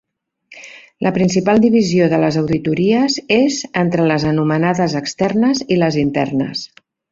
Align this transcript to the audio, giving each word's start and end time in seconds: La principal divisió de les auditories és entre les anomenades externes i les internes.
La 1.07 1.11
principal 1.17 1.61
divisió 1.65 2.07
de 2.13 2.19
les 2.23 2.39
auditories 2.41 3.19
és 3.37 3.59
entre 3.83 4.09
les 4.15 4.27
anomenades 4.33 4.99
externes 5.03 5.65
i 5.77 5.81
les 5.85 6.03
internes. 6.09 6.69